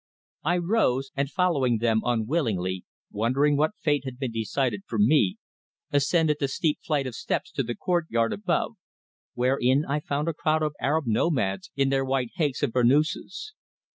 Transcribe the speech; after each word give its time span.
I 0.43 0.57
rose, 0.57 1.11
and 1.15 1.29
following 1.29 1.77
them 1.77 2.01
unwillingly, 2.03 2.85
wondering 3.11 3.55
what 3.55 3.75
fate 3.79 4.03
had 4.03 4.17
been 4.17 4.31
decided 4.31 4.81
for 4.87 4.97
me, 4.97 5.37
ascended 5.91 6.37
the 6.39 6.47
steep 6.47 6.79
flight 6.81 7.05
of 7.05 7.13
steps 7.13 7.51
to 7.51 7.61
the 7.61 7.75
courtyard 7.75 8.33
above, 8.33 8.77
wherein 9.35 9.85
I 9.85 9.99
found 9.99 10.27
a 10.27 10.33
crowd 10.33 10.63
of 10.63 10.73
Arab 10.81 11.05
nomads 11.05 11.69
in 11.75 11.89
their 11.89 12.03
white 12.03 12.31
haicks 12.33 12.63
and 12.63 12.73
burnouses. 12.73 13.53